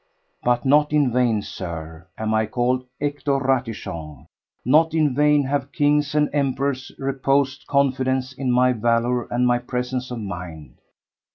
But 0.43 0.65
not 0.65 0.91
in 0.93 1.11
vain, 1.11 1.43
Sir, 1.43 2.07
am 2.17 2.33
I 2.33 2.47
called 2.47 2.85
Hector 2.99 3.37
Ratichon; 3.37 4.25
not 4.65 4.95
in 4.95 5.13
vain 5.13 5.43
have 5.43 5.71
kings 5.71 6.15
and 6.15 6.27
emperors 6.33 6.91
reposed 6.97 7.67
confidence 7.67 8.33
in 8.33 8.51
my 8.51 8.73
valour 8.73 9.31
and 9.31 9.45
my 9.45 9.59
presence 9.59 10.09
of 10.09 10.19
mind. 10.19 10.73